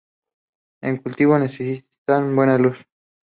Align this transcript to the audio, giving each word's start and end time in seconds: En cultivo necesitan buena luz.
En 0.81 0.97
cultivo 0.97 1.37
necesitan 1.37 2.35
buena 2.35 2.57
luz. 2.57 2.75